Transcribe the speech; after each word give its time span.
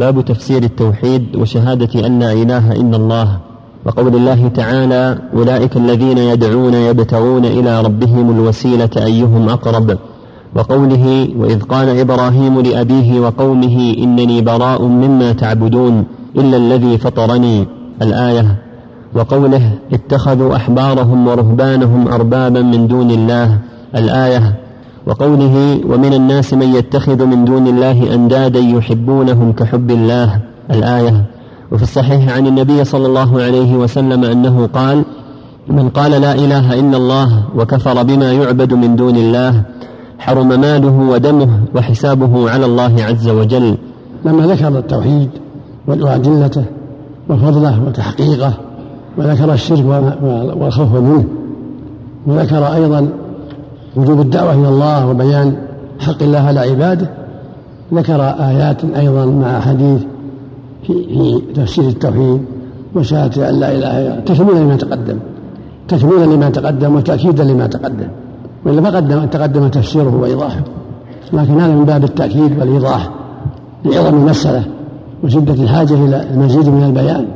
باب 0.00 0.24
تفسير 0.24 0.62
التوحيد 0.62 1.36
وشهادة 1.36 2.06
أن 2.06 2.18
لا 2.18 2.32
إله 2.32 2.72
إلا 2.72 2.96
الله. 2.96 3.38
وقول 3.86 4.16
الله 4.16 4.48
تعالى 4.48 5.18
أولئك 5.34 5.76
الذين 5.76 6.18
يدعون 6.18 6.74
يبتغون 6.74 7.44
إلى 7.44 7.80
ربهم 7.80 8.30
الوسيلة 8.30 8.90
أيهم 8.96 9.48
أقرب. 9.48 9.98
وقوله 10.56 11.28
وإذ 11.38 11.62
قال 11.62 11.88
إبراهيم 11.88 12.60
لأبيه 12.60 13.20
وقومه 13.20 13.94
إنني 13.98 14.40
براء 14.40 14.82
مما 14.82 15.32
تعبدون 15.32 16.04
إلا 16.36 16.56
الذي 16.56 16.98
فطرني. 16.98 17.66
الآية. 18.02 18.56
وقوله 19.14 19.72
اتخذوا 19.92 20.56
أحبارهم 20.56 21.28
ورهبانهم 21.28 22.08
أربابا 22.08 22.62
من 22.62 22.88
دون 22.88 23.10
الله. 23.10 23.58
الآية. 23.96 24.69
وقوله 25.06 25.80
ومن 25.88 26.12
الناس 26.12 26.54
من 26.54 26.74
يتخذ 26.74 27.24
من 27.24 27.44
دون 27.44 27.66
الله 27.66 28.14
أندادا 28.14 28.60
يحبونهم 28.60 29.52
كحب 29.52 29.90
الله 29.90 30.40
الآية. 30.70 31.24
وفي 31.72 31.82
الصحيح 31.82 32.36
عن 32.36 32.46
النبي 32.46 32.84
صلى 32.84 33.06
الله 33.06 33.42
عليه 33.42 33.76
وسلم 33.76 34.24
أنه 34.24 34.68
قال 34.74 35.04
من 35.68 35.88
قال 35.88 36.10
لا 36.10 36.34
إله 36.34 36.80
إلا 36.80 36.96
الله 36.96 37.42
وكفر 37.56 38.02
بما 38.02 38.32
يعبد 38.32 38.74
من 38.74 38.96
دون 38.96 39.16
الله 39.16 39.62
حرم 40.18 40.60
ماله 40.60 40.96
ودمه 41.10 41.48
وحسابه 41.74 42.50
على 42.50 42.66
الله 42.66 43.04
عز 43.04 43.28
وجل. 43.28 43.76
لما 44.24 44.46
ذكر 44.46 44.78
التوحيد 44.78 45.30
وأدلته 45.86 46.64
وفضله 47.28 47.82
وتحقيقه 47.86 48.52
وذكر 49.18 49.52
الشرك 49.52 49.84
والخوف 50.60 50.92
منه 50.92 51.24
وذكر 52.26 52.74
أيضا 52.74 53.08
وجوب 53.96 54.20
الدعوة 54.20 54.54
إلى 54.54 54.68
الله 54.68 55.06
وبيان 55.06 55.56
حق 56.00 56.22
الله 56.22 56.38
على 56.38 56.60
عباده. 56.60 57.10
ذكر 57.94 58.20
آيات 58.22 58.84
أيضا 58.84 59.26
مع 59.26 59.60
حديث 59.60 60.00
في, 60.86 61.42
تفسير 61.54 61.88
التوحيد 61.88 62.40
وشهادة 62.94 63.50
أن 63.50 63.60
لا 63.60 63.72
إله 63.72 64.00
إلا 64.00 64.08
الله 64.08 64.20
تكميلا 64.20 64.58
لما 64.58 64.76
تقدم 64.76 65.18
تكميلا 65.88 66.24
لما 66.24 66.50
تقدم 66.50 66.96
وتأكيدا 66.96 67.44
لما 67.44 67.66
تقدم 67.66 68.08
وإلا 68.64 68.80
ما 68.80 68.90
قدم 68.90 69.24
تقدم 69.24 69.68
تفسيره 69.68 70.16
وإيضاحه. 70.20 70.60
لكن 71.32 71.60
هذا 71.60 71.74
من 71.74 71.84
باب 71.84 72.04
التأكيد 72.04 72.58
والإيضاح 72.58 73.10
لعظم 73.84 74.16
المسألة 74.16 74.64
وشدة 75.24 75.54
الحاجة 75.54 75.94
إلى 75.94 76.26
المزيد 76.30 76.68
من 76.68 76.84
البيان. 76.84 77.26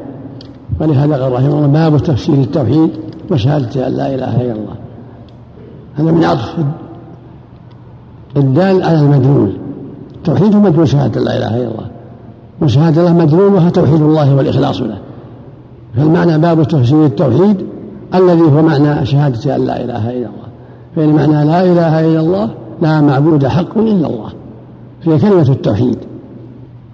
ولهذا 0.80 1.22
قال 1.22 1.32
رحمه 1.32 1.48
الله 1.48 1.66
باب 1.66 1.98
تفسير 1.98 2.34
التوحيد 2.34 2.90
وشهادة 3.30 3.86
أن 3.86 3.92
لا 3.92 4.14
إله 4.14 4.40
إلا 4.40 4.52
الله. 4.52 4.73
هذا 5.94 6.12
من 6.12 6.24
عطف 6.24 6.54
الدال 8.36 8.82
على 8.82 9.00
المدلول. 9.00 9.52
التوحيد 10.14 10.54
هو 10.54 10.60
مدلول 10.60 10.88
شهادة 10.88 11.20
لا 11.20 11.36
إله 11.36 11.56
إلا 11.56 11.68
الله. 11.68 11.86
وشهادة 12.62 13.00
الله 13.00 13.12
مدلولها 13.12 13.70
توحيد 13.70 14.00
الله 14.02 14.34
والإخلاص 14.34 14.80
له. 14.80 14.98
فالمعنى 15.96 16.38
باب 16.38 16.68
تفسير 16.68 17.06
التوحيد 17.06 17.66
الذي 18.14 18.42
هو 18.42 18.62
معنى 18.62 19.06
شهادة 19.06 19.56
أن 19.56 19.64
لا 19.66 19.84
إله 19.84 20.10
إلا 20.10 20.16
الله. 20.16 20.48
فإن 20.96 21.08
معنى 21.08 21.44
لا 21.44 21.62
إله 21.62 22.00
إلا 22.00 22.20
الله 22.20 22.50
لا 22.82 23.00
معبود 23.00 23.46
حق 23.46 23.78
إلا 23.78 24.06
الله. 24.06 24.30
هي 25.02 25.18
كلمة 25.18 25.48
التوحيد 25.48 25.98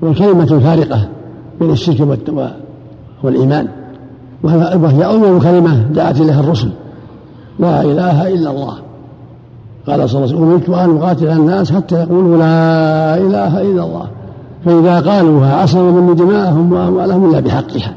والكلمة 0.00 0.52
الفارقة 0.52 1.08
بين 1.60 1.70
الشرك 1.70 2.18
والإيمان. 3.22 3.68
وهي 4.42 5.04
أول 5.04 5.42
كلمة 5.42 5.82
دعت 5.94 6.20
إليها 6.20 6.40
الرسل. 6.40 6.70
لا 7.58 7.82
إله 7.82 8.28
إلا 8.28 8.50
الله. 8.50 8.74
قال 9.86 10.10
صلى 10.10 10.24
الله 10.24 10.36
عليه 10.36 10.36
وسلم 10.36 10.42
أمرت 10.42 10.68
أن 10.68 10.96
أقاتل 10.96 11.28
الناس 11.28 11.72
حتى 11.72 11.94
يقولوا 11.94 12.36
لا 12.36 13.16
إله 13.16 13.62
إلا 13.62 13.84
الله. 13.84 14.06
فإذا 14.64 15.00
قالوها 15.00 15.56
عصموا 15.56 16.00
مني 16.00 16.14
دماءهم 16.14 16.72
وأموالهم 16.72 17.30
إلا 17.30 17.40
بحقها. 17.40 17.94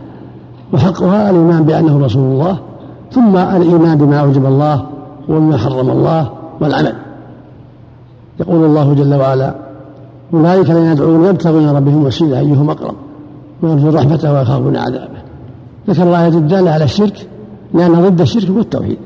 وحقها 0.73 1.29
الإيمان 1.29 1.63
بأنه 1.63 2.05
رسول 2.05 2.23
الله 2.23 2.57
ثم 3.11 3.37
الإيمان 3.37 3.97
بما 3.97 4.19
أوجب 4.19 4.45
الله 4.45 4.85
وما 5.29 5.57
حرم 5.57 5.89
الله 5.89 6.29
والعمل. 6.61 6.93
يقول 8.39 8.65
الله 8.65 8.93
جل 8.93 9.13
وعلا 9.13 9.55
أولئك 10.33 10.71
الذين 10.71 10.91
يدعون 10.91 11.25
يبتغون 11.25 11.69
ربهم 11.69 12.05
وسيلة 12.05 12.39
أيهم 12.39 12.69
أقرب؟ 12.69 12.95
ويرجو 13.61 13.89
رحمته 13.89 14.33
ويخافون 14.33 14.77
عذابه. 14.77 15.23
ذكر 15.89 16.03
الآية 16.03 16.37
الدالة 16.37 16.71
على 16.71 16.83
الشرك 16.83 17.27
لأن 17.73 17.93
ضد 17.93 18.21
الشرك 18.21 18.49
هو 18.49 18.59
التوحيد 18.59 18.97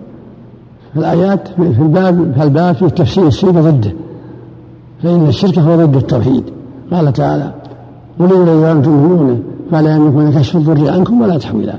الآيات 0.96 1.48
في 1.48 1.81
الباب 1.81 2.34
في 2.38 2.44
الباب 2.44 2.75
في 2.75 2.90
تفسير 2.90 3.28
الشرك 3.28 3.53
ضده. 3.53 3.92
فإن 5.03 5.28
الشرك 5.28 5.59
هو 5.59 5.86
ضد 5.86 5.96
التوحيد. 5.96 6.44
قال 6.92 7.14
تعالى 7.14 7.53
قل 8.20 8.25
إذا 8.25 8.72
أنتم 8.72 8.84
تؤمنون 8.84 9.44
فلا 9.72 9.96
يملكون 9.96 10.31
كشف 10.31 10.56
الضر 10.56 10.92
عنكم 10.92 11.22
ولا 11.22 11.38
تحويلا 11.38 11.74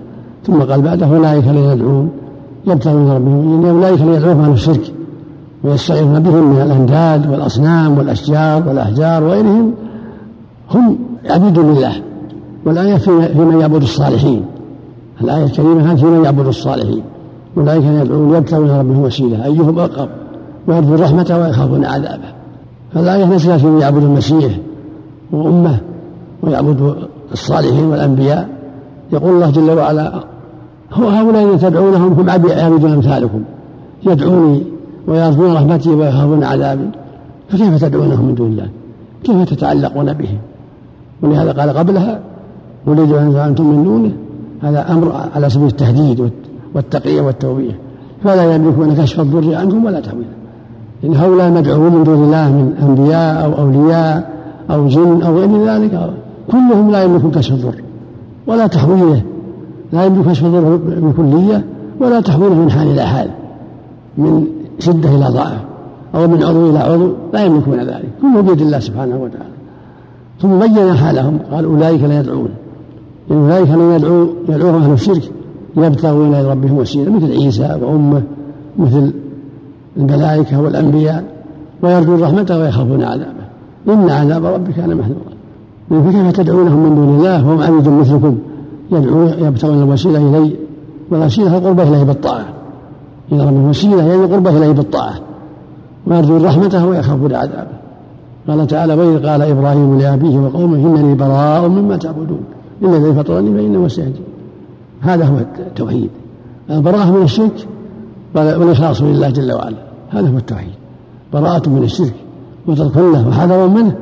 ثم 0.47 0.63
قال 0.63 0.83
بعده 0.83 1.07
أولئك 1.07 1.45
الذين 1.49 1.71
يدعون 1.71 2.11
يبتغون 2.67 3.11
ربهم 3.11 3.65
إن 3.65 3.71
أولئك 3.71 4.01
الذين 4.01 4.15
يدعون 4.15 4.45
عن 4.45 4.53
الشرك 4.53 4.93
ويستعيذون 5.65 6.21
بهم 6.21 6.55
من 6.55 6.61
الأنداد 6.63 7.31
والأصنام 7.31 7.99
والأشجار 7.99 8.69
والأحجار 8.69 9.25
وغيرهم. 9.25 9.73
هم 10.71 10.99
عبيد 11.31 11.59
لله 11.59 11.93
والآية 12.67 12.97
في 12.97 13.11
من 13.11 13.61
يعبد 13.61 13.83
الصالحين. 13.83 14.45
الآية 15.21 15.45
الكريمة 15.45 15.95
في 15.95 16.05
من 16.05 16.25
يعبد 16.25 16.47
الصالحين. 16.47 17.03
أولئك 17.57 17.85
يدعون 17.85 18.37
يبتغون 18.37 18.71
ربهم 18.71 19.03
وسيلة 19.03 19.45
أيهم 19.45 19.79
أقرب؟ 19.79 20.09
ويرجو 20.67 20.95
رحمته 20.95 21.39
ويخافون 21.39 21.85
عذابه. 21.85 22.33
فالآية 22.95 23.25
نزلت 23.25 23.65
من 23.65 23.81
يعبد 23.81 24.03
المسيح 24.03 24.59
وأمه 25.33 25.79
ويعبد 26.43 26.95
الصالحين 27.33 27.85
والأنبياء. 27.85 28.49
يقول 29.13 29.35
الله 29.35 29.51
جل 29.51 29.71
وعلا 29.71 30.15
هو 30.93 31.09
هؤلاء 31.09 31.45
الذين 31.45 31.59
تدعونهم 31.59 32.13
هم 32.13 32.31
عبيد 32.31 32.51
أمثالكم. 32.85 33.43
يدعوني 34.07 34.63
ويرجون 35.07 35.53
رحمتي 35.53 35.89
ويخافون 35.89 36.45
عذابي. 36.45 36.89
فكيف 37.49 37.85
تدعونهم 37.85 38.25
من 38.25 38.35
دون 38.35 38.51
الله؟ 38.51 38.69
كيف 39.25 39.51
تتعلقون 39.51 40.13
بهم؟ 40.13 40.39
ولهذا 41.23 41.53
قال 41.53 41.71
قبلها 41.71 42.21
ادعوا 42.89 43.47
أنتم 43.47 43.65
من 43.65 43.85
دونه. 43.85 44.13
هذا 44.63 44.93
أمر 44.93 45.13
على 45.35 45.51
سبيل 45.51 45.67
التهديد 45.67 46.31
والتقية 46.75 47.21
والتوبية. 47.21 47.79
فلا 48.25 48.55
يملكون 48.55 48.95
كشف 48.95 49.21
الضر 49.21 49.55
عنكم 49.55 49.85
ولا 49.85 50.01
تحويله 50.01 50.29
إن 51.05 51.15
هؤلاء 51.15 51.49
المدعوون 51.49 51.95
من 51.95 52.05
دون 52.05 52.25
الله 52.25 52.49
من 52.53 52.73
أنبياء 52.83 53.45
أو 53.45 53.65
أولياء 53.65 54.31
أو 54.71 54.89
جن 54.89 55.23
أو 55.23 55.39
غير 55.39 55.67
ذلك 55.67 56.11
كلهم 56.51 56.91
لا 56.91 57.03
يملكون 57.03 57.31
كشف 57.31 57.53
الضر 57.53 57.83
ولا 58.47 58.67
تحويله. 58.67 59.23
لا 59.93 60.05
يملك 60.05 60.29
كشف 60.29 60.45
الضر 60.45 60.77
بالكلية 60.77 61.65
ولا 62.01 62.21
تحويله 62.21 62.55
من 62.55 62.71
حال 62.71 62.89
إلى 62.89 63.03
حال 63.03 63.31
من 64.19 64.47
شدة 64.79 65.09
إلى 65.09 65.27
ضعف 65.27 65.59
أو 66.15 66.29
من 66.29 66.43
عضو 66.43 66.71
إلى 66.71 66.79
عضو 66.79 67.13
لا 67.33 67.45
يملكون 67.45 67.81
ذلك 67.81 68.09
كله 68.23 68.41
بيد 68.41 68.61
الله 68.61 68.79
سبحانه 68.79 69.17
وتعالى. 69.17 69.55
ثم 70.43 70.59
بين 70.59 70.95
حالهم 70.95 71.39
قال 71.53 71.65
أولئك 71.65 72.03
لا 72.03 72.21
يدعون. 72.21 72.49
أولئك 73.31 73.69
لا 73.69 73.97
يدعو 73.97 74.29
يدعوهم 74.49 74.83
أهل 74.83 74.93
الشرك. 74.93 75.23
يبتغون 75.85 76.35
إلى 76.35 76.51
ربهم 76.51 76.79
وسيلة 76.79 77.13
مثل 77.13 77.33
عيسى 77.33 77.79
وأمه 77.83 78.23
مثل 78.79 79.13
الملائكة 79.97 80.61
والأنبياء 80.61 81.25
ويرجون 81.83 82.21
رحمته 82.21 82.59
ويخافون 82.59 83.03
عذابه. 83.03 83.49
إن 83.89 84.11
عذاب 84.11 84.45
ربك 84.45 84.75
كان 84.75 84.95
محذورا 84.95 85.39
فكيف 85.91 86.33
تدعونهم 86.33 86.83
من 86.83 86.95
دون 86.95 87.19
الله؟ 87.19 87.49
وهم 87.49 87.63
عبيد 87.63 87.89
مثلكم. 87.89 88.39
يدعون 88.93 89.29
يبتغون 89.39 89.83
الوسيلة 89.83 90.19
إلي 90.19 90.57
والوسيلة 91.11 91.59
القربة 91.59 91.83
إليه 91.83 92.03
بالطاعة. 92.03 92.45
إلى 93.33 93.43
ربهم 93.47 93.69
وسيلة 93.71 94.03
يعني 94.03 94.25
القربة 94.25 94.57
إليه 94.57 94.73
بالطاعة. 94.73 95.15
ويرجون 96.07 96.45
رحمته 96.45 96.87
ويخافون 96.87 97.35
عذابه. 97.35 97.79
قال 98.49 98.67
تعالى 98.67 98.95
وإذ 98.95 99.27
قال 99.27 99.43
إبراهيم 99.43 99.99
لأبيه 99.99 100.39
وقومه 100.39 100.77
إنني 100.77 101.15
براء 101.15 101.69
مما 101.69 101.97
تعبدون. 101.97 102.41
إلا 102.83 102.97
الذي 102.97 103.15
فطرني 103.15 103.51
فإنه 103.55 103.89
سيهدين. 103.89 104.28
هذا 105.01 105.25
هو 105.25 105.39
التوحيد. 105.39 106.11
البراءة 106.71 107.11
من 107.11 107.23
الشرك 107.23 107.67
والإخلاص 108.35 109.03
لله 109.03 109.31
جل 109.31 109.53
وعلا. 109.53 109.77
هذا 110.11 110.29
هو 110.29 110.37
التوحيد. 110.37 110.75
براءة 111.33 111.69
من 111.69 111.83
الشرك. 111.83 112.15
وترك 112.67 112.97
له 112.97 113.29
وحذر 113.29 113.69
منه 113.69 113.95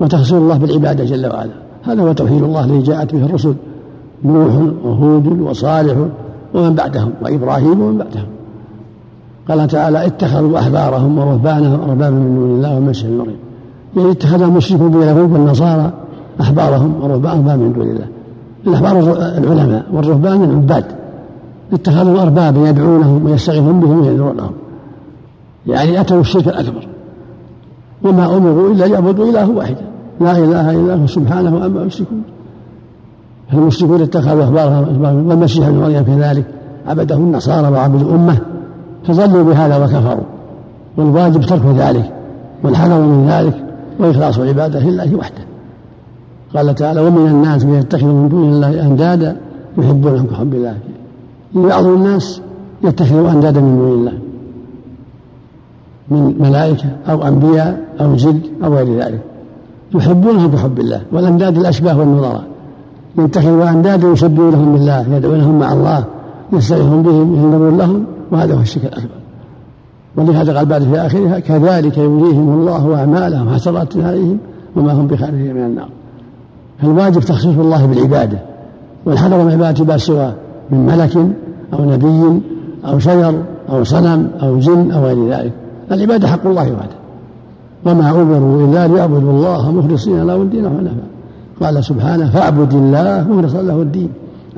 وتخصيص 0.00 0.32
الله 0.32 0.58
بالعبادة 0.58 1.04
جل 1.04 1.26
وعلا. 1.26 1.52
هذا 1.82 2.02
هو 2.02 2.12
توحيد 2.12 2.42
الله 2.42 2.64
الذي 2.64 2.82
جاءت 2.82 3.14
به 3.14 3.24
الرسل. 3.24 3.54
نوح 4.24 4.54
وهود 4.84 5.26
وصالح 5.40 5.96
ومن 6.54 6.74
بعدهم 6.74 7.10
وإبراهيم 7.22 7.80
ومن 7.80 7.98
بعدهم. 7.98 8.26
قال 9.48 9.68
تعالى 9.68 10.06
اتخذوا 10.06 10.58
أحبارهم 10.58 11.18
ورهبانهم 11.18 11.80
أربابا 11.80 12.10
من 12.10 12.36
دون 12.36 12.50
الله 12.56 12.76
ومسح 12.76 13.04
المريم 13.04 13.36
يعني 13.96 14.10
اتخذ 14.10 14.42
المشركون 14.42 14.90
باليهود 14.90 15.32
والنصارى 15.32 15.92
أحبارهم 16.40 17.02
ورهبانهم 17.02 17.58
من 17.58 17.72
دون 17.72 17.90
الله. 17.90 18.06
الأحبار 18.66 19.00
العلماء 19.38 19.84
والرهبان 19.92 20.44
العباد 20.44 20.84
اتخذوا 21.72 22.22
أربابا 22.22 22.68
يدعونهم 22.68 23.24
ويستغيثون 23.24 23.80
بهم 23.80 24.00
ويدعونهم 24.00 24.52
يعني 25.66 26.00
أتوا 26.00 26.20
الشرك 26.20 26.48
الأكبر. 26.48 26.86
وما 28.02 28.36
أمروا 28.36 28.72
إلا 28.72 28.84
ليعبدوا 28.84 29.30
إله 29.30 29.50
واحدا. 29.50 29.84
لا 30.20 30.38
إله 30.38 30.70
إلا 30.70 30.94
هو 30.94 31.06
سبحانه 31.06 31.64
عما 31.64 31.82
يشركون. 31.82 32.22
المشركون 33.52 34.02
اتخذوا 34.02 34.44
اخبارها 34.44 34.80
والمسيح 34.80 35.66
ابن 35.66 35.78
مريم 35.78 36.02
كذلك 36.02 36.44
عبده 36.86 37.14
النصارى 37.14 37.68
وعبد 37.68 38.00
الأمة. 38.00 38.38
فظلوا 39.06 39.44
بهذا 39.44 39.84
وكفروا. 39.84 40.24
والواجب 40.96 41.40
ترك 41.40 41.66
ذلك. 41.78 42.12
والحذر 42.64 43.00
من 43.00 43.26
ذلك. 43.28 43.64
وإخلاص 44.00 44.38
العباده 44.38 44.80
لله 44.80 45.14
وحده. 45.14 45.44
قال 46.54 46.74
تعالى 46.74 47.00
ومن 47.00 47.26
الناس 47.26 47.64
من 47.64 47.74
يتخذ 47.74 48.06
من 48.06 48.28
دون 48.28 48.52
الله 48.52 48.86
أندادا 48.86 49.36
يحبونهم 49.78 50.26
كحب 50.26 50.54
الله. 50.54 50.78
بعض 51.54 51.86
الناس 51.86 52.40
يتخذ 52.84 53.26
أندادا 53.26 53.60
من 53.60 53.78
دون 53.78 53.92
الله. 53.98 54.12
من 56.10 56.34
ملائكة 56.40 56.88
أو 57.08 57.28
أنبياء 57.28 57.84
أو 58.00 58.16
جد 58.16 58.40
أو 58.64 58.74
غير 58.74 59.02
ذلك. 59.02 59.20
يحبونهم 59.94 60.50
كحب 60.50 60.78
الله. 60.80 61.00
والأنداد 61.12 61.58
الأشباه 61.58 61.98
والنظراء 61.98 62.44
يتخذوا 63.18 63.70
أندادا 63.70 64.08
يشبهونهم 64.08 64.72
بالله 64.72 65.16
يدعونهم 65.16 65.58
مع 65.58 65.72
الله 65.72 66.04
يستغيثون 66.52 67.02
بهم 67.02 67.34
ينظرون 67.34 67.78
لهم 67.78 68.04
وهذا 68.30 68.54
هو 68.54 68.60
الشرك 68.60 68.84
الأكبر. 68.84 69.16
ولهذا 70.16 70.56
قال 70.56 70.66
بعد 70.66 70.82
في 70.82 70.98
آخرها 70.98 71.38
كذلك 71.38 71.98
يريهم 71.98 72.48
الله 72.60 72.96
أعمالهم 72.96 73.48
حسرات 73.48 73.96
عليهم 73.96 74.38
وما 74.76 74.92
هم 74.92 75.06
بخارجين 75.06 75.54
من 75.54 75.64
النار. 75.64 75.88
فالواجب 76.82 77.20
تخصيص 77.20 77.58
الله 77.58 77.86
بالعبادة 77.86 78.38
والحذر 79.04 79.44
من 79.44 79.52
عبادة 79.52 79.84
ما 79.84 79.98
سوى 79.98 80.32
من 80.70 80.86
ملك 80.86 81.16
أو 81.72 81.84
نبي 81.84 82.40
أو 82.86 82.98
شجر 82.98 83.34
أو 83.70 83.84
صنم 83.84 84.28
أو 84.42 84.58
جن 84.58 84.90
أو 84.90 85.04
غير 85.04 85.28
ذلك. 85.30 85.52
العبادة 85.92 86.28
حق 86.28 86.46
الله 86.46 86.62
وحده 86.62 86.96
وما 87.86 88.10
أمروا 88.10 88.68
إلا 88.68 88.88
ليعبدوا 88.88 89.32
الله 89.32 89.72
مخلصين 89.72 90.26
له 90.26 90.36
الدين 90.36 90.68
حنفاء. 90.68 91.06
قال 91.62 91.84
سبحانه 91.84 92.30
فاعبد 92.30 92.74
الله 92.74 93.26
مخلصا 93.30 93.62
له 93.62 93.82
الدين 93.82 94.08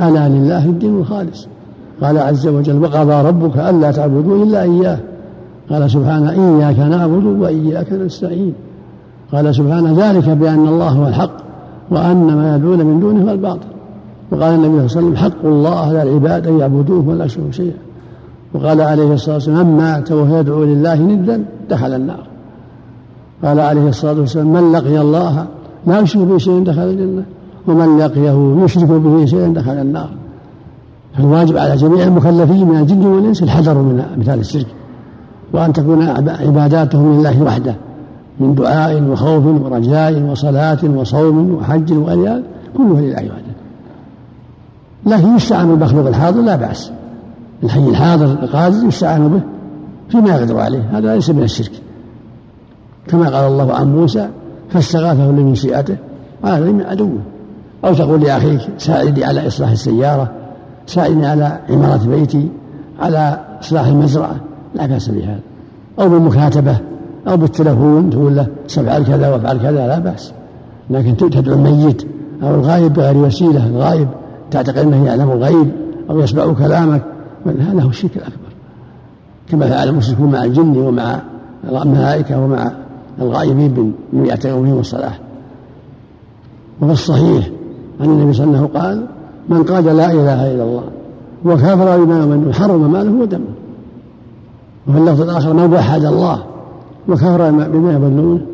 الا 0.01 0.29
لله 0.29 0.65
الدين 0.65 0.99
الخالص. 0.99 1.47
قال 2.03 2.19
عز 2.19 2.47
وجل 2.47 2.83
وقضى 2.83 3.29
ربك 3.29 3.57
ألا 3.57 3.91
تعبدوا 3.91 4.45
إلا 4.45 4.63
إياه. 4.63 4.99
قال 5.71 5.91
سبحانه 5.91 6.31
إياك 6.31 6.79
نعبد 6.79 7.25
وإياك 7.25 7.93
نستعين. 7.93 8.53
قال 9.33 9.55
سبحانه 9.55 10.11
ذلك 10.11 10.29
بأن 10.29 10.69
الله 10.69 10.89
هو 10.89 11.07
الحق 11.07 11.48
وأن 11.91 12.27
ما 12.27 12.57
يدعون 12.57 12.79
من 12.79 13.01
دونه 13.01 13.25
هو 13.25 13.31
الباطل. 13.31 13.69
وقال 14.31 14.55
النبي 14.55 14.69
صلى 14.69 14.73
الله 14.73 14.81
عليه 14.81 14.85
وسلم 14.85 15.17
حق 15.17 15.45
الله 15.45 15.79
على 15.79 16.03
العباد 16.03 16.47
أن 16.47 16.59
يعبدوه 16.59 17.09
ولا 17.09 17.25
يشركوا 17.25 17.51
شيئا 17.51 17.77
وقال 18.55 18.81
عليه 18.81 19.15
الصلاة 19.15 19.35
والسلام 19.35 19.67
من 19.67 19.77
مات 19.77 20.13
وهو 20.13 20.39
يدعو 20.39 20.65
لله 20.65 20.95
ندا 20.95 21.45
دخل 21.71 21.95
النار. 21.95 22.27
قال 23.45 23.61
عليه 23.61 23.89
الصلاة 23.89 24.21
والسلام 24.21 24.53
من 24.53 24.73
لقي 24.73 25.01
الله 25.01 25.47
لا 25.87 26.01
يشرك 26.01 26.27
به 26.27 26.39
شيئا 26.39 26.65
دخل 26.65 26.83
الجنة 26.83 27.25
ومن 27.67 27.99
لقيه 27.99 28.65
يشرك 28.65 28.89
به 28.89 29.25
شيئا 29.27 29.49
دخل 29.49 29.73
النار. 29.73 30.09
فالواجب 31.17 31.57
على 31.57 31.77
جميع 31.77 32.05
المكلفين 32.05 32.69
من 32.69 32.79
الجن 32.79 33.07
والإنس 33.07 33.43
الحذر 33.43 33.75
من 33.75 34.03
مثال 34.19 34.39
الشرك 34.41 34.67
وأن 35.53 35.73
تكون 35.73 36.03
عباداتهم 36.29 37.21
لله 37.21 37.43
وحده. 37.43 37.75
من 38.41 38.55
دعاء 38.55 39.03
وخوف 39.03 39.45
ورجاء 39.45 40.23
وصلاة 40.23 40.79
وصوم 40.85 41.55
وحج 41.55 41.93
وغير 41.93 42.35
ذلك 42.35 42.45
كله 42.77 43.01
لله 43.01 43.15
وحده 43.17 43.59
لكن 45.07 45.37
يستعان 45.37 45.69
بالمخلوق 45.69 46.07
الحاضر 46.07 46.41
لا 46.41 46.57
بأس. 46.57 46.91
الحي 47.63 47.89
الحاضر 47.89 48.25
القادر 48.25 48.87
يستعان 48.87 49.29
به 49.29 49.41
فيما 50.11 50.37
يقدر 50.37 50.59
عليه. 50.59 50.99
هذا 50.99 51.15
ليس 51.15 51.31
من 51.31 51.43
الشرك. 51.43 51.73
كما 53.09 53.25
قال 53.25 53.53
الله 53.53 53.75
عن 53.75 53.97
موسى 53.97 54.29
فاستغاثه 54.71 55.31
من 55.31 55.55
سيئته 55.55 55.97
قال 56.45 56.73
من 56.73 56.83
عدوه. 56.83 57.19
أو 57.85 57.95
تقول 57.95 58.21
لأخيك 58.21 58.61
ساعدني 58.79 59.25
على 59.25 59.47
إصلاح 59.47 59.71
السيارة 59.71 60.31
ساعدني 60.87 61.27
على 61.27 61.59
عمارة 61.71 62.07
بيتي 62.07 62.49
على 63.01 63.41
إصلاح 63.61 63.87
المزرعة. 63.87 64.37
لا 64.75 64.87
بأس 64.87 65.09
بهذا. 65.09 65.41
أو 66.01 66.09
بالمكاتبة. 66.09 66.77
أو 67.29 67.37
بالتلفون 67.37 68.11
تقول 68.11 68.37
له 68.37 68.47
سافعل 68.67 69.05
كذا 69.05 69.29
وافعل 69.29 69.59
كذا 69.59 69.87
لا 69.87 69.99
بأس. 69.99 70.33
لكن 70.91 71.17
تدعو 71.17 71.55
الميت 71.55 72.07
أو 72.43 72.55
الغايب 72.55 72.93
بغير 72.93 73.17
وسيلة 73.17 73.67
الغايب 73.67 74.09
تعتقد 74.51 74.79
أنه 74.79 75.07
يعلم 75.07 75.31
الغيب 75.31 75.71
أو 76.11 76.21
يسمع 76.21 76.53
كلامك 76.53 77.03
هذا 77.47 77.83
هو 77.83 77.89
الشرك 77.89 78.17
الأكبر 78.17 78.49
كما 79.51 79.67
فعل 79.67 79.89
المشركون 79.89 80.31
مع 80.31 80.45
الجن 80.45 80.77
ومع 80.77 81.21
الملائكة 81.65 82.41
ومع 82.41 82.73
الغائبين 83.21 83.95
من 84.13 84.27
يعتقدون 84.27 84.63
بهم 84.63 84.79
الصلاح. 84.79 85.21
وفي 86.83 86.93
الصحيح 86.93 87.49
عن 88.01 88.07
النبي 88.07 88.33
صلى 88.33 88.45
الله 88.45 88.59
عليه 88.59 88.67
وسلم 88.67 88.81
قال 88.81 89.07
من 89.49 89.63
قال 89.63 89.85
لا 89.85 90.13
إله 90.13 90.55
إلا 90.55 90.63
الله 90.63 90.83
وكفر 91.45 92.05
بما 92.05 92.27
من 92.27 92.55
حرم 92.55 92.93
ماله 92.93 93.13
ودمه. 93.13 93.45
وفي 94.89 94.99
اللفظ 94.99 95.23
الآخر 95.23 95.53
من 95.53 95.73
وحد 95.73 96.05
الله 96.05 96.43
وكفر 97.09 97.51
بما 97.51 97.93
يظنون 97.93 98.47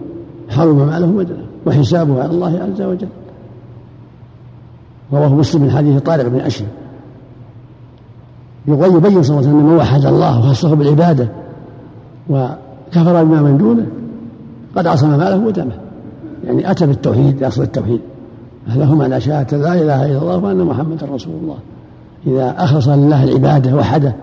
حرم 0.49 0.77
ماله 0.87 1.07
ودمه 1.07 1.45
وحسابه 1.67 2.23
على 2.23 2.31
الله 2.31 2.61
عز 2.61 2.83
وجل. 2.83 3.09
رواه 5.13 5.35
مسلم 5.35 5.63
من 5.63 5.71
حديث 5.71 6.03
طارق 6.03 6.29
بن 6.29 6.41
أشرف 6.41 6.69
يبين 8.69 9.23
صلى 9.23 9.39
الله 9.39 9.49
عليه 9.49 9.49
وسلم 9.49 9.67
من 9.67 9.77
وحد 9.77 10.05
الله 10.05 10.39
وخصه 10.39 10.75
بالعبادة 10.75 11.29
وكفر 12.31 13.25
بما 13.25 13.43
من 13.43 13.59
دونه 13.59 13.87
قد 14.77 14.87
عصم 14.87 15.11
ماله 15.11 15.39
ودمه 15.39 15.73
يعني 16.45 16.71
أتى 16.71 16.87
بالتوحيد 16.87 17.43
أصل 17.43 17.63
التوحيد. 17.63 18.01
هو 18.69 18.95
معنى 18.95 19.21
شهادة 19.21 19.57
لا 19.57 19.75
إله 19.75 20.07
إلا 20.07 20.19
الله 20.19 20.37
وأن 20.37 20.65
محمدا 20.65 21.07
رسول 21.07 21.35
الله. 21.43 21.57
إذا 22.27 22.55
أخلص 22.59 22.89
لله 22.89 23.25
العبادة 23.25 23.77
وحده 23.77 24.15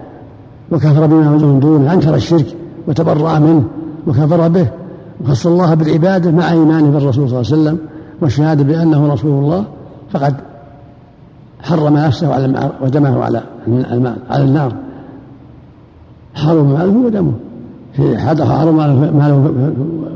وكفر 0.72 1.06
بما 1.06 1.30
من 1.30 1.60
دونه 1.60 1.94
أنكر 1.94 2.16
الشرك 2.16 2.56
وتبرأ 2.88 3.40
منه 3.40 3.64
وكفر 4.08 4.48
به 4.48 4.68
وخص 5.24 5.48
الله 5.48 5.74
بالعبادة 5.74 6.32
مع 6.32 6.52
إيمانه 6.52 6.92
بالرسول 6.92 7.30
صلى 7.30 7.40
الله 7.40 7.52
عليه 7.52 7.62
وسلم 7.62 7.78
والشهادة 8.22 8.64
بأنه 8.64 9.14
رسول 9.14 9.44
الله 9.44 9.66
فقد 10.12 10.36
حرم 11.62 11.98
نفسه 11.98 12.34
على 12.34 12.72
ودمه 12.82 13.24
على 13.24 13.42
على 14.30 14.44
النار. 14.44 14.74
حرم 16.34 16.74
ماله 16.74 17.06
ودمه. 17.06 17.32
في 17.94 18.18
حرم 18.18 18.78
ماله 19.18 19.52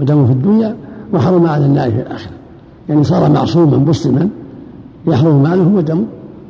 ودمه 0.02 0.26
في 0.26 0.32
الدنيا 0.32 0.76
وحرم 1.14 1.48
على 1.48 1.66
النار 1.66 1.92
في 1.92 2.02
الآخرة. 2.02 2.32
يعني 2.90 3.04
صار 3.04 3.30
معصوما 3.30 3.78
مسلما 3.78 4.30
يحرم 5.08 5.44
ماله 5.44 5.68
ودمه 5.68 6.04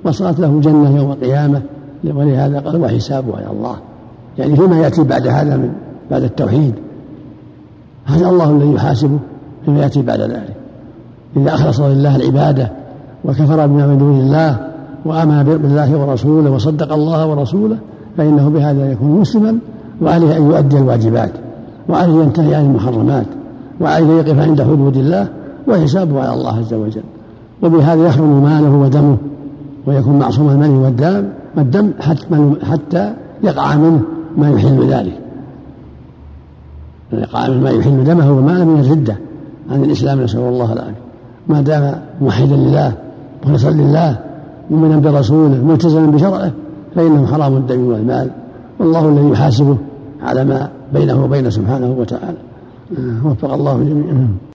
وصارت 0.03 0.39
له 0.39 0.59
جنة 0.59 0.97
يوم 0.97 1.11
القيامة. 1.11 1.61
ولهذا 2.03 2.59
قال 2.59 2.81
وحسابه 2.81 3.37
على 3.37 3.51
الله. 3.51 3.75
يعني 4.37 4.55
فيما 4.55 4.77
يأتي 4.77 5.03
بعد 5.03 5.27
هذا 5.27 5.57
من 5.57 5.73
بعد 6.11 6.23
التوحيد. 6.23 6.73
هذا 8.05 8.29
الله 8.29 8.49
الذي 8.49 8.73
يحاسبه 8.73 9.19
فيما 9.65 9.79
يأتي 9.79 10.01
بعد 10.01 10.21
ذلك. 10.21 10.55
إذا 11.37 11.53
أخلص 11.53 11.79
لله 11.79 12.15
العبادة 12.15 12.71
وكفر 13.25 13.67
بما 13.67 13.87
من 13.87 13.97
دون 13.97 14.19
الله 14.19 14.57
وآمن 15.05 15.43
بالله 15.43 15.97
ورسوله 15.97 16.51
وصدق 16.51 16.93
الله 16.93 17.27
ورسوله 17.27 17.77
فإنه 18.17 18.49
بهذا 18.49 18.91
يكون 18.91 19.19
مسلما 19.19 19.57
وعليه 20.01 20.37
أن 20.37 20.43
يؤدي 20.51 20.77
الواجبات 20.77 21.31
وعليه 21.89 22.23
ينتهي 22.23 22.55
عن 22.55 22.65
المحرمات 22.65 23.25
وعليه 23.81 24.13
يقف 24.13 24.39
عند 24.39 24.61
حدود 24.61 24.97
الله 24.97 25.27
وحسابه 25.67 26.21
على 26.21 26.33
الله 26.33 26.57
عز 26.57 26.73
وجل. 26.73 27.03
وبهذا 27.63 28.07
يحرم 28.07 28.43
ماله 28.43 28.69
ودمه 28.69 29.17
ويكون 29.87 30.19
معصوم 30.19 30.79
والدم 30.83 31.23
والدم 31.57 31.91
حتى 32.63 33.13
يقع 33.43 33.75
منه 33.75 34.01
ما 34.37 34.49
يحل 34.49 34.87
ذلك. 34.87 35.24
يقع 37.13 37.47
منه 37.47 37.63
ما 37.63 37.69
يحل 37.69 38.03
دمه 38.03 38.31
وماله 38.31 38.65
من 38.65 38.79
الردة. 38.79 39.17
عن 39.71 39.83
الإسلام 39.83 40.21
نسأل 40.21 40.39
الله 40.39 40.73
العافية. 40.73 41.05
ما 41.47 41.61
دام 41.61 42.01
موحدا 42.21 42.55
لله 42.55 42.93
مخلصا 43.45 43.69
لله 43.69 44.19
مؤمنا 44.69 44.97
برسوله 44.97 45.63
ملتزما 45.63 46.05
بشرعه 46.05 46.51
فإنه 46.95 47.25
حرام 47.25 47.55
الدم 47.55 47.87
والمال. 47.87 48.29
والله 48.79 49.09
الذي 49.09 49.29
يحاسبه 49.29 49.77
على 50.23 50.43
ما 50.43 50.69
بينه 50.93 51.23
وبين 51.23 51.49
سبحانه 51.49 51.95
وتعالى. 51.99 52.37
وفق 53.25 53.53
الله 53.53 53.77
جميعا. 53.77 54.35